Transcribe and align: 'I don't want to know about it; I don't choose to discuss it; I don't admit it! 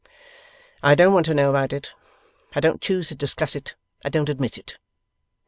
'I 0.81 0.95
don't 0.95 1.13
want 1.13 1.27
to 1.27 1.33
know 1.35 1.51
about 1.51 1.71
it; 1.71 1.93
I 2.55 2.59
don't 2.59 2.81
choose 2.81 3.09
to 3.09 3.13
discuss 3.13 3.55
it; 3.55 3.75
I 4.03 4.09
don't 4.09 4.29
admit 4.29 4.57
it! 4.57 4.79